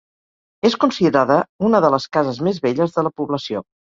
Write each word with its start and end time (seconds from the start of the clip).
És 0.69 0.77
considerada 0.83 1.35
una 1.69 1.83
de 1.85 1.93
les 1.97 2.09
cases 2.17 2.41
més 2.47 2.57
velles 2.65 2.97
de 2.99 3.07
la 3.09 3.15
població. 3.21 3.63